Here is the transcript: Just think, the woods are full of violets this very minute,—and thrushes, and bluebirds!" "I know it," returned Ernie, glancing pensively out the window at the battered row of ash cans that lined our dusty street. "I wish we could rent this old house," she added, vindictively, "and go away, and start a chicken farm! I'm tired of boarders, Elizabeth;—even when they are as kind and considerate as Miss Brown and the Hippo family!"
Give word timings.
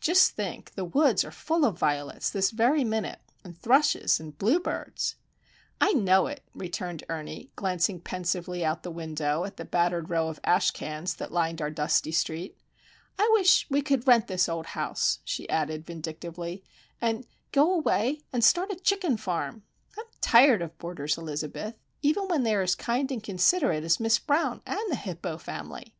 Just 0.00 0.36
think, 0.36 0.76
the 0.76 0.84
woods 0.84 1.24
are 1.24 1.32
full 1.32 1.64
of 1.64 1.76
violets 1.76 2.30
this 2.30 2.52
very 2.52 2.84
minute,—and 2.84 3.58
thrushes, 3.60 4.20
and 4.20 4.38
bluebirds!" 4.38 5.16
"I 5.80 5.94
know 5.94 6.28
it," 6.28 6.44
returned 6.54 7.02
Ernie, 7.08 7.50
glancing 7.56 8.00
pensively 8.00 8.64
out 8.64 8.84
the 8.84 8.92
window 8.92 9.42
at 9.42 9.56
the 9.56 9.64
battered 9.64 10.08
row 10.08 10.28
of 10.28 10.38
ash 10.44 10.70
cans 10.70 11.14
that 11.16 11.32
lined 11.32 11.60
our 11.60 11.72
dusty 11.72 12.12
street. 12.12 12.56
"I 13.18 13.28
wish 13.32 13.66
we 13.68 13.82
could 13.82 14.06
rent 14.06 14.28
this 14.28 14.48
old 14.48 14.66
house," 14.78 15.18
she 15.24 15.48
added, 15.48 15.86
vindictively, 15.86 16.62
"and 17.00 17.26
go 17.50 17.74
away, 17.74 18.20
and 18.32 18.44
start 18.44 18.70
a 18.70 18.76
chicken 18.76 19.16
farm! 19.16 19.64
I'm 19.98 20.04
tired 20.20 20.62
of 20.62 20.78
boarders, 20.78 21.18
Elizabeth;—even 21.18 22.28
when 22.28 22.44
they 22.44 22.54
are 22.54 22.62
as 22.62 22.76
kind 22.76 23.10
and 23.10 23.24
considerate 23.24 23.82
as 23.82 23.98
Miss 23.98 24.20
Brown 24.20 24.62
and 24.66 24.78
the 24.88 24.94
Hippo 24.94 25.36
family!" 25.36 25.96